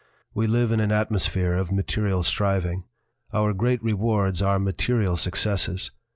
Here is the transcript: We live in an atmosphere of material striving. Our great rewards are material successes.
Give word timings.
We 0.33 0.47
live 0.47 0.71
in 0.71 0.79
an 0.79 0.91
atmosphere 0.91 1.53
of 1.53 1.71
material 1.71 2.23
striving. 2.23 2.85
Our 3.33 3.53
great 3.53 3.83
rewards 3.83 4.41
are 4.41 4.57
material 4.57 5.15
successes. 5.15 5.91